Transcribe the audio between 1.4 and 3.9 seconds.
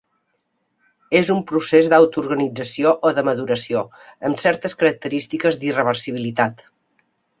procés d'autoorganització o de maduració,